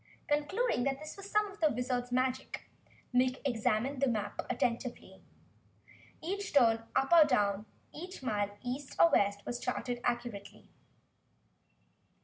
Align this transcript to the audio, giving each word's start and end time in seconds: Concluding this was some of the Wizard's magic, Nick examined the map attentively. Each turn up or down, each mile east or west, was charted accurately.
Concluding 0.27 0.83
this 0.83 1.15
was 1.15 1.29
some 1.29 1.45
of 1.51 1.59
the 1.61 1.69
Wizard's 1.71 2.11
magic, 2.11 2.67
Nick 3.13 3.39
examined 3.47 4.01
the 4.01 4.07
map 4.07 4.41
attentively. 4.49 5.21
Each 6.23 6.51
turn 6.51 6.81
up 6.95 7.13
or 7.13 7.23
down, 7.23 7.67
each 7.93 8.23
mile 8.23 8.57
east 8.63 8.95
or 8.99 9.11
west, 9.11 9.45
was 9.45 9.59
charted 9.59 10.01
accurately. 10.03 10.67